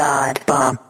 God 0.00 0.46
bomb. 0.46 0.89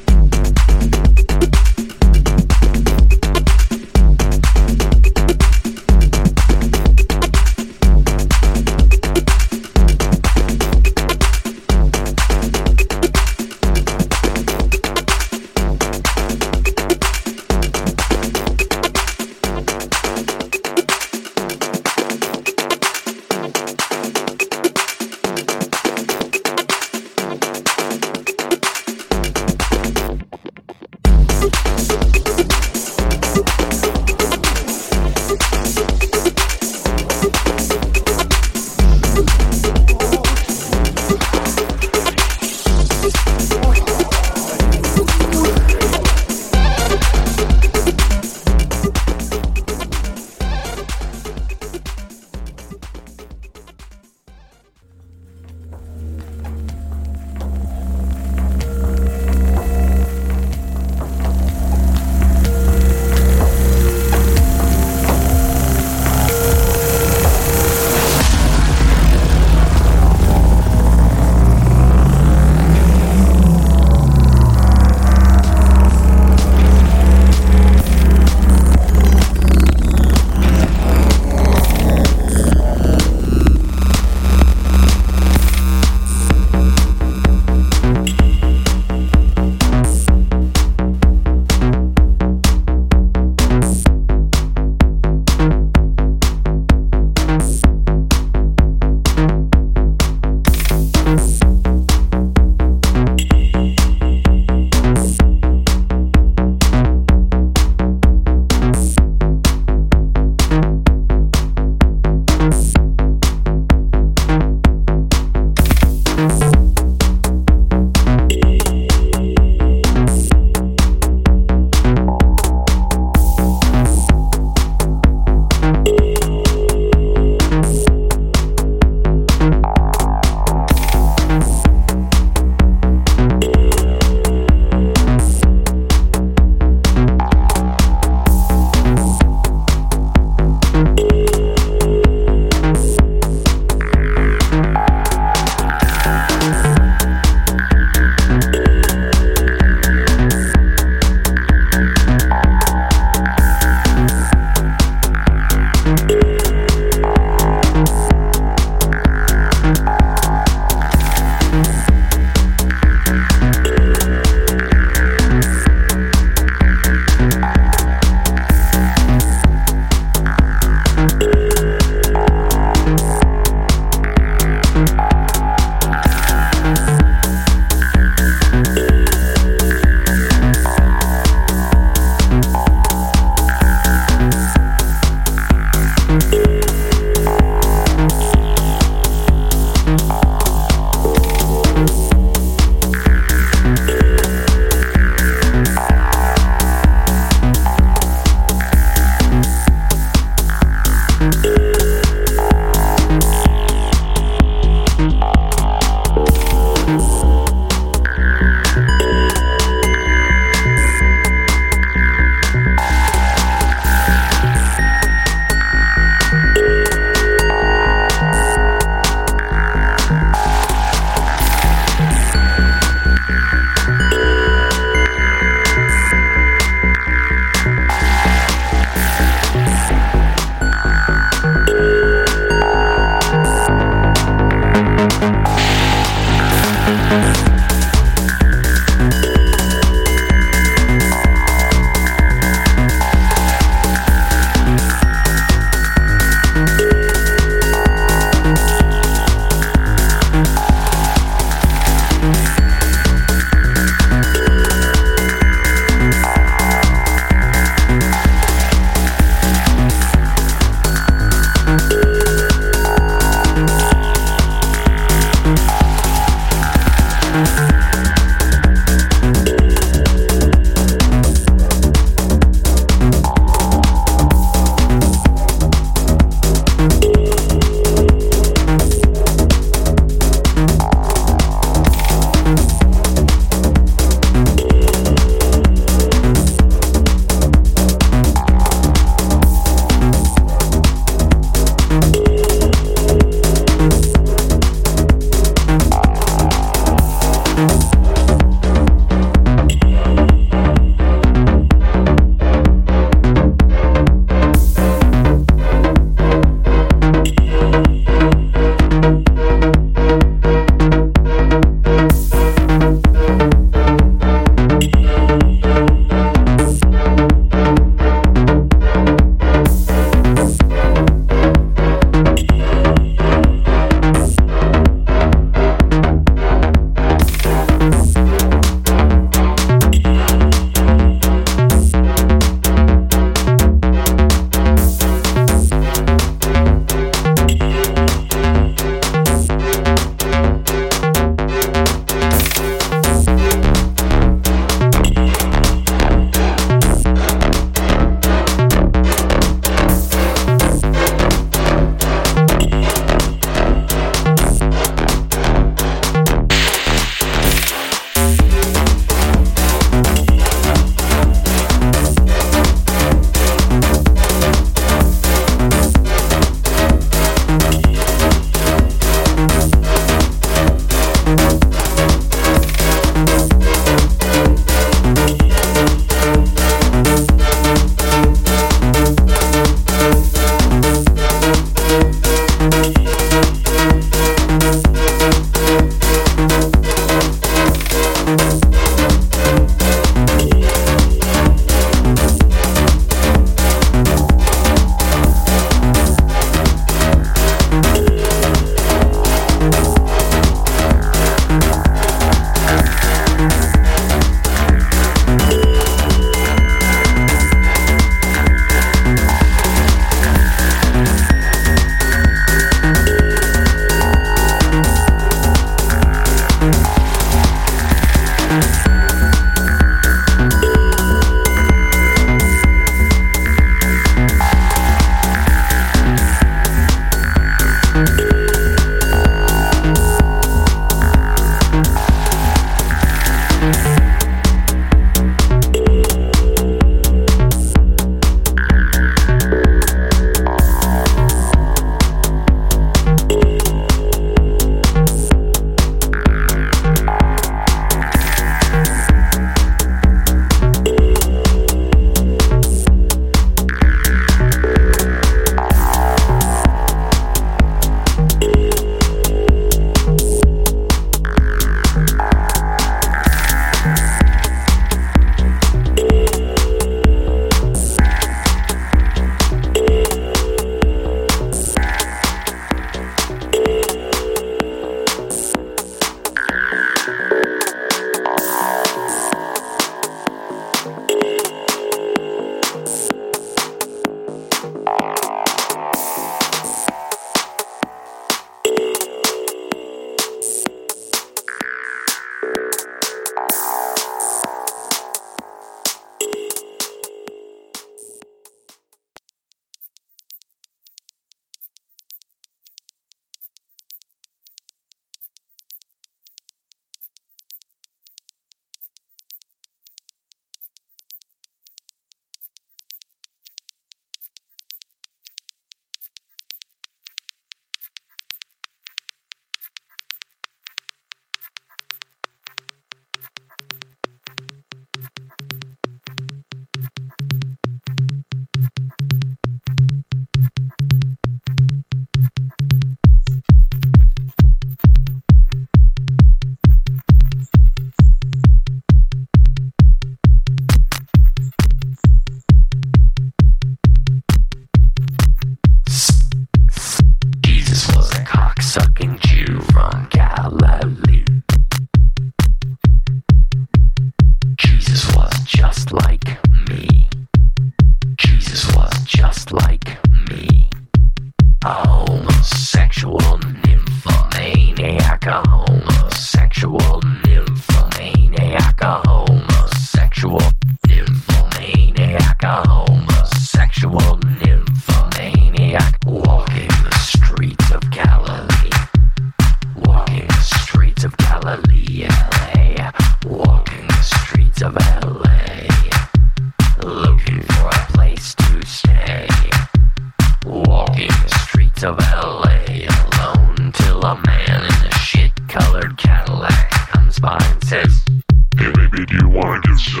The 599.84 600.00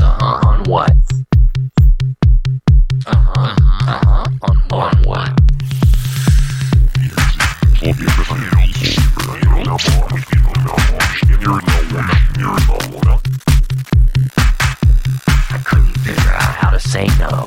-huh 0.00 0.40
on 0.46 0.64
what? 0.64 0.92
Uh 3.06 3.14
huh, 3.14 3.56
uh 3.86 4.00
huh, 4.02 4.24
on, 4.48 4.56
on 4.72 5.02
what? 5.04 5.30
I 15.50 15.58
couldn't 15.62 15.98
figure 15.98 16.32
out 16.32 16.54
how 16.54 16.70
to 16.70 16.80
say 16.80 17.06
no. 17.18 17.41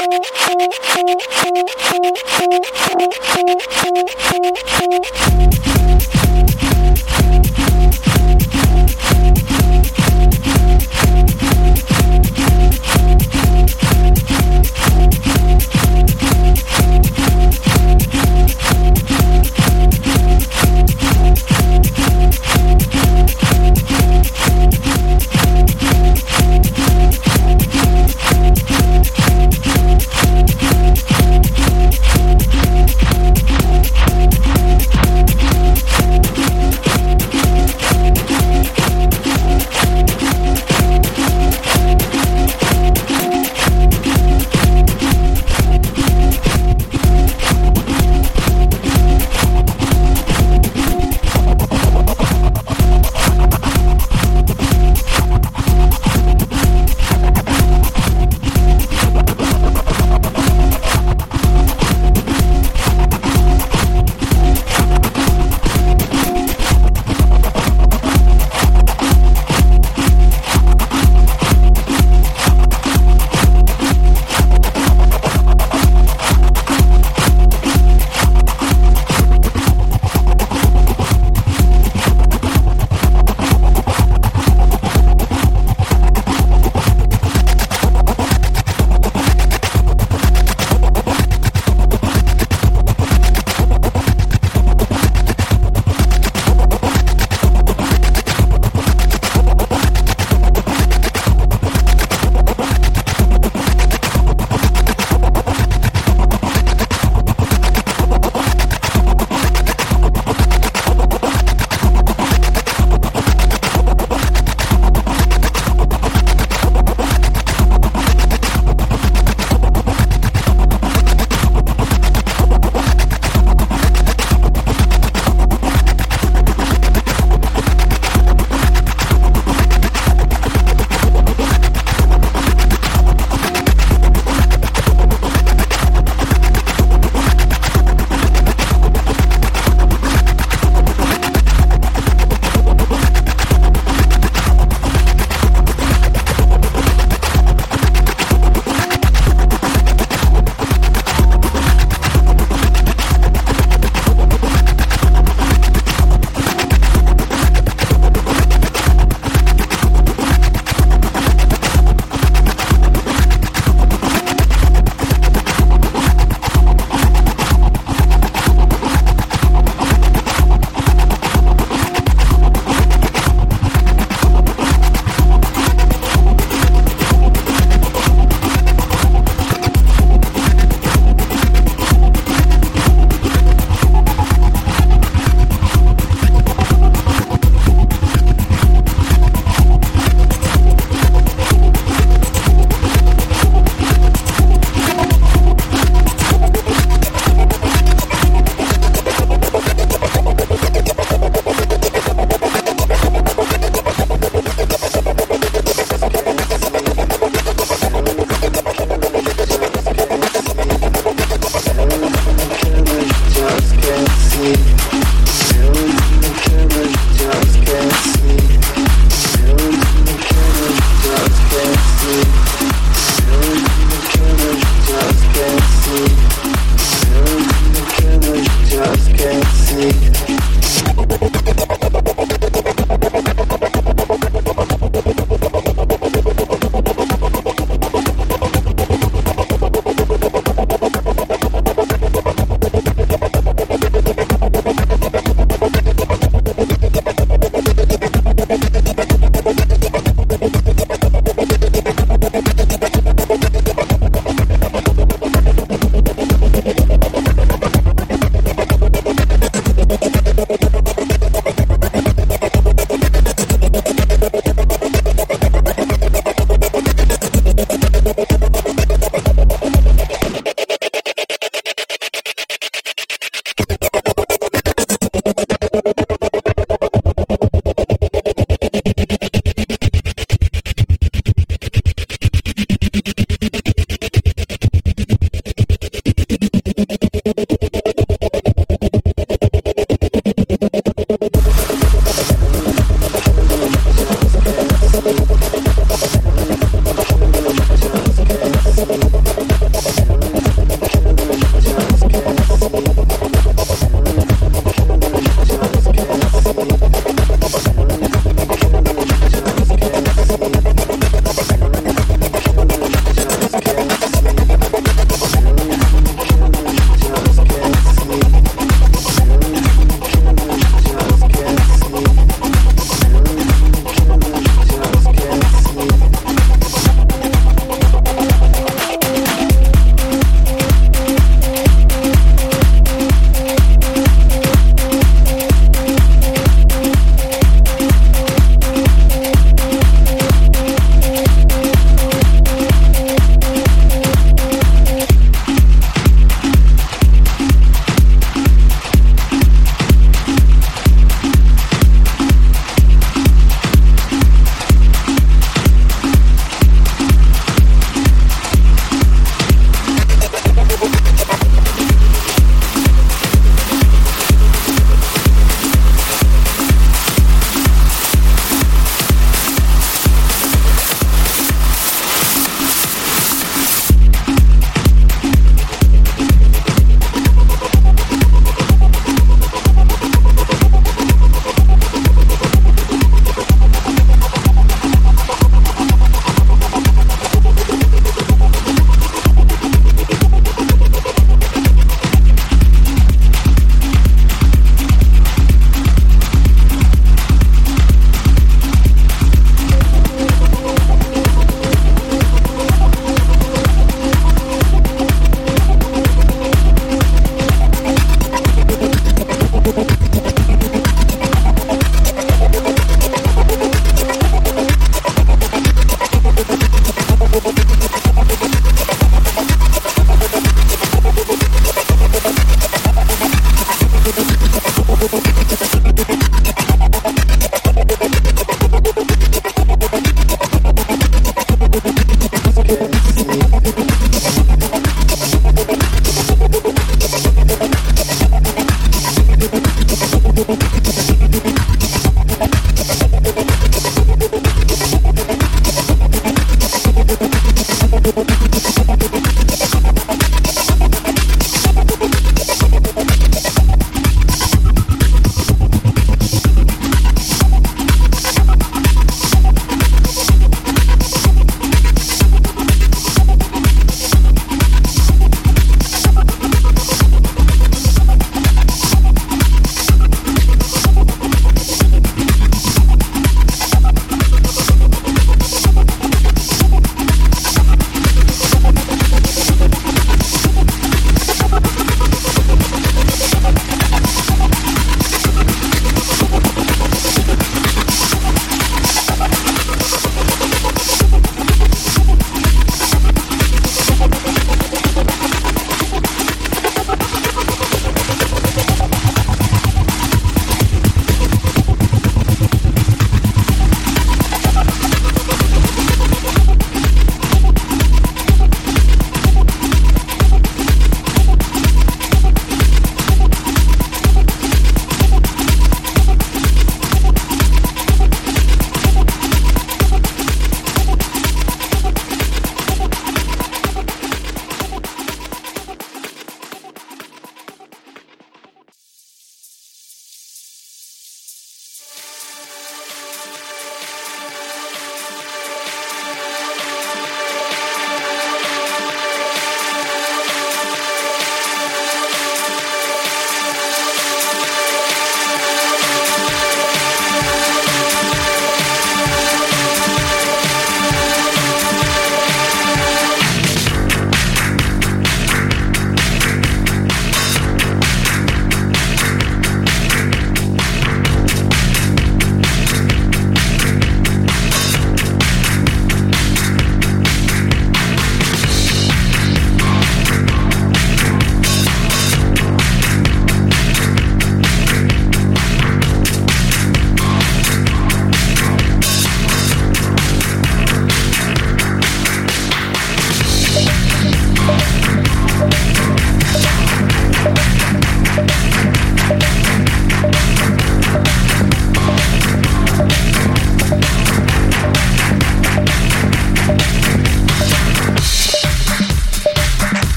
Thank 0.00 0.22
you. 4.82 4.87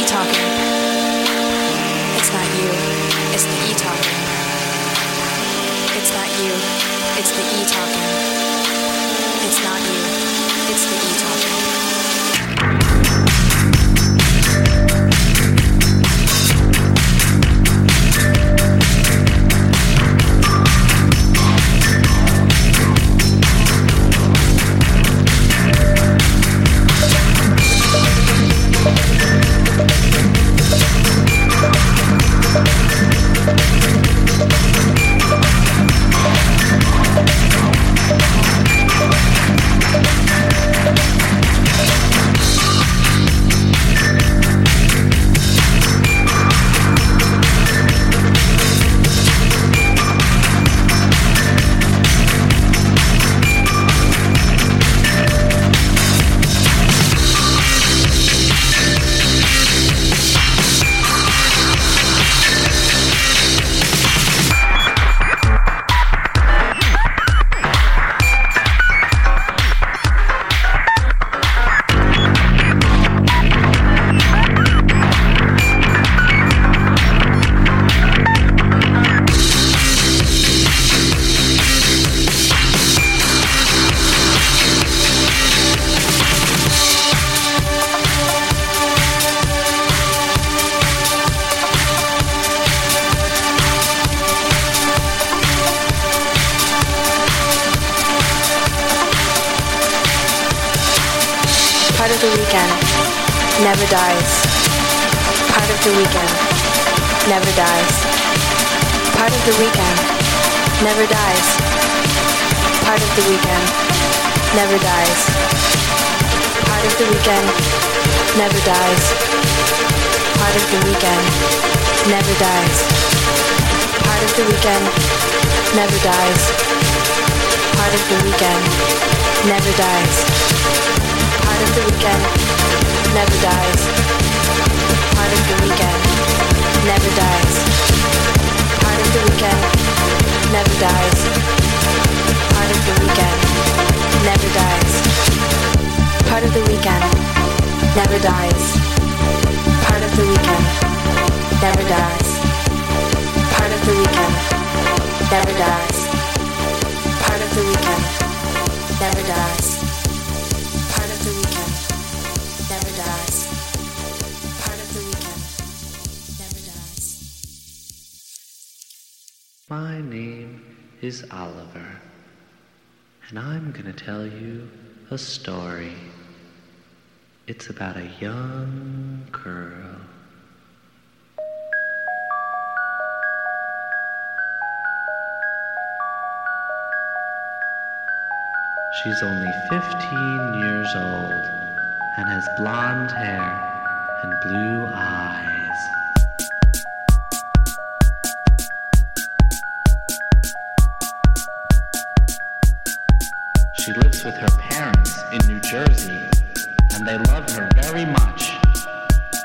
e-talking. 0.00 0.48
It's 2.16 2.32
not 2.32 2.46
you, 2.56 2.70
it's 3.34 3.44
the 3.44 3.58
e-talking. 3.68 4.18
It's 5.98 6.12
not 6.16 6.28
you, 6.40 6.52
it's 7.20 7.30
the 7.30 7.44
e-talking. 7.60 8.08
It's 9.46 9.60
not 9.62 9.80
you, 9.80 10.00
it's 10.72 10.84
the 10.86 10.96
E. 10.96 11.11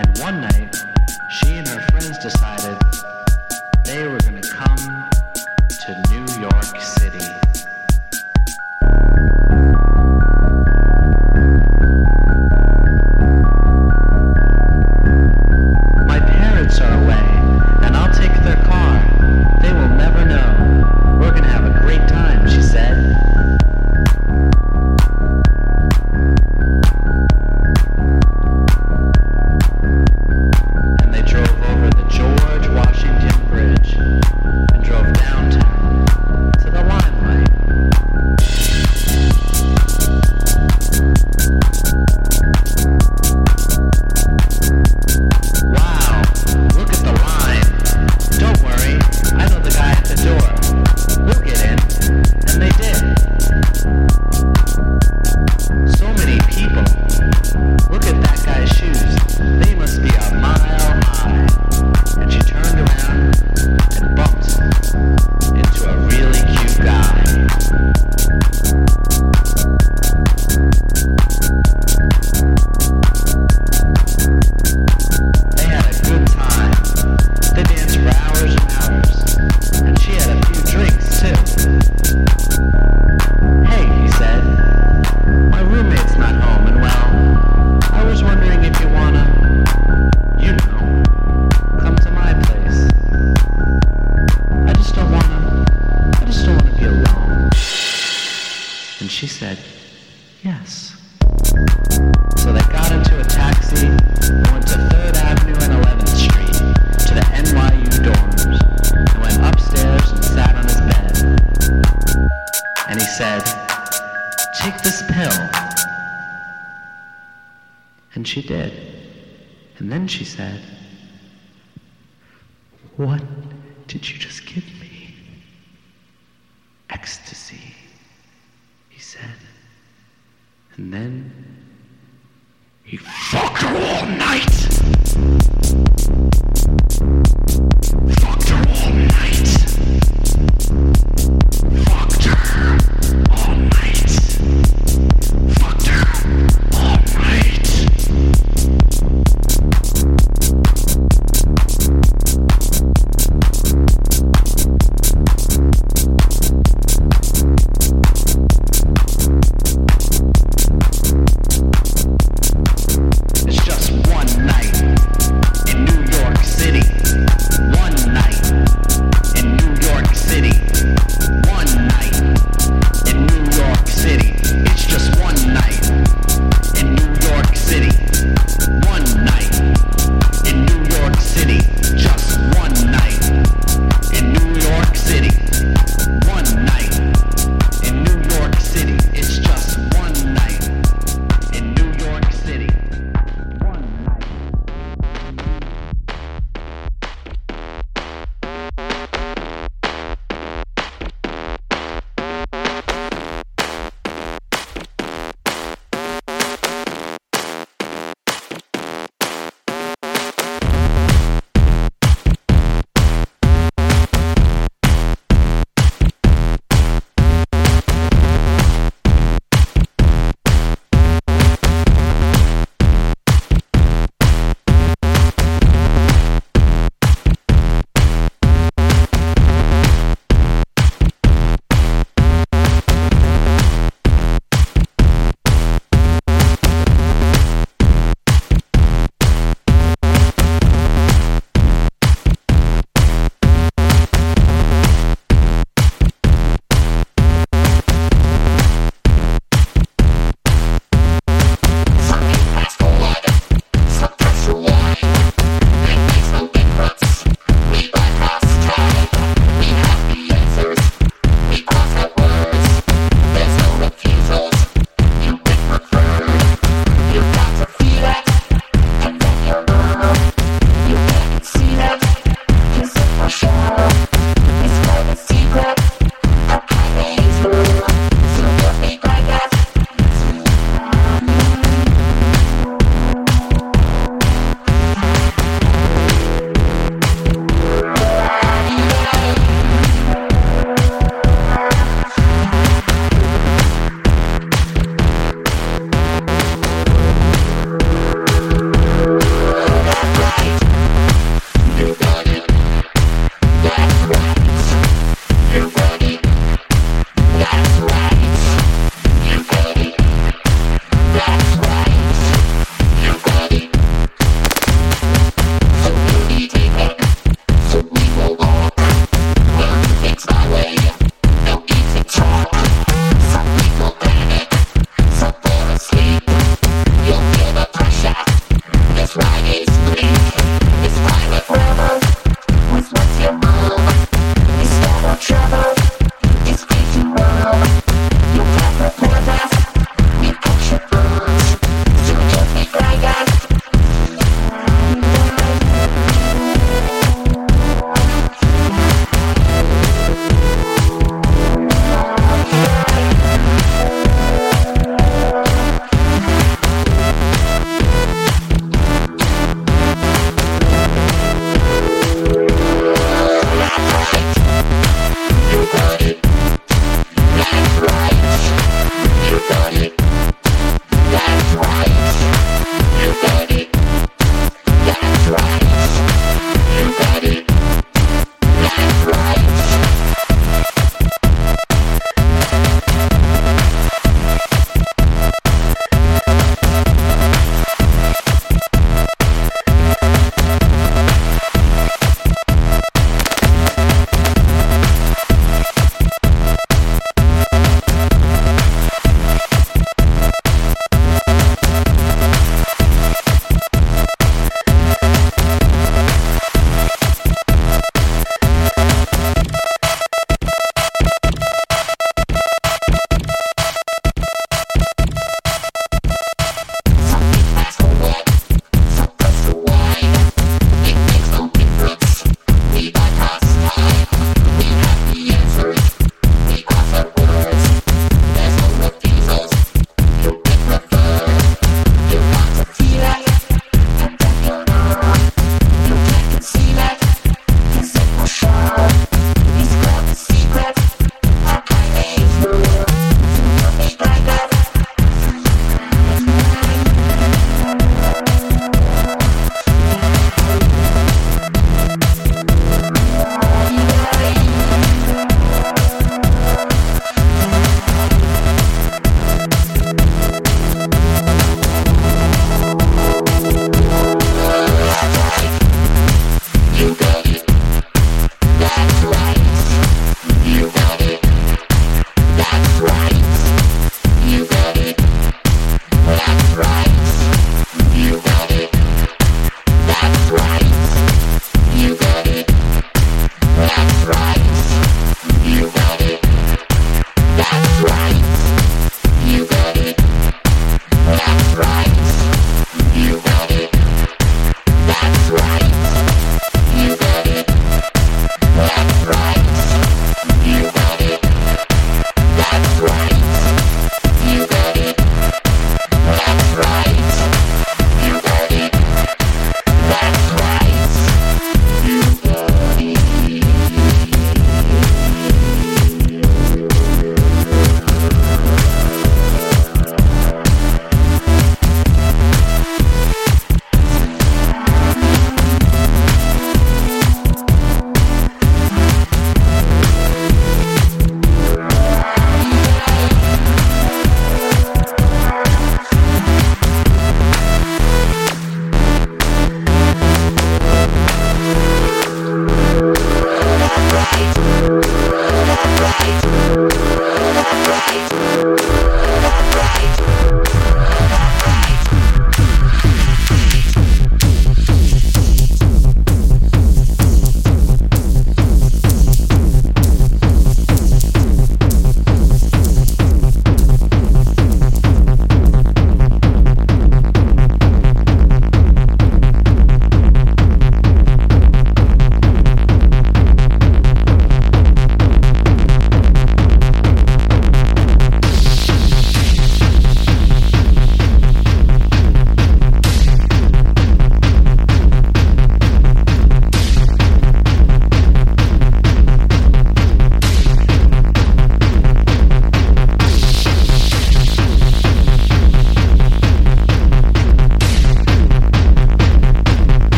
And 0.00 0.18
one 0.18 0.40
night, 0.40 0.82
she 1.28 1.58
and 1.58 1.68
her 1.68 1.82
friends 1.90 2.16
decided 2.20 2.78